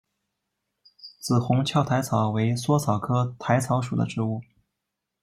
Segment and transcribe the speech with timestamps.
[1.19, 4.41] 紫红鞘薹草为莎草科薹草属的植物。